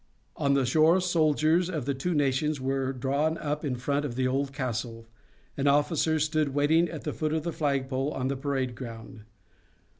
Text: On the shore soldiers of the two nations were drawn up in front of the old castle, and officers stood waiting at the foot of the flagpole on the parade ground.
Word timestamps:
On 0.35 0.55
the 0.55 0.65
shore 0.65 0.99
soldiers 0.99 1.69
of 1.69 1.85
the 1.85 1.93
two 1.93 2.15
nations 2.15 2.59
were 2.59 2.91
drawn 2.91 3.37
up 3.37 3.63
in 3.63 3.75
front 3.75 4.03
of 4.03 4.15
the 4.15 4.27
old 4.27 4.51
castle, 4.51 5.05
and 5.55 5.67
officers 5.67 6.23
stood 6.25 6.55
waiting 6.55 6.89
at 6.89 7.03
the 7.03 7.13
foot 7.13 7.33
of 7.33 7.43
the 7.43 7.53
flagpole 7.53 8.09
on 8.13 8.27
the 8.27 8.35
parade 8.35 8.73
ground. 8.73 9.25